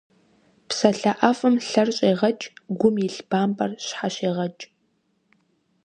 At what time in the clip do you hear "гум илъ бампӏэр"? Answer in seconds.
2.79-3.71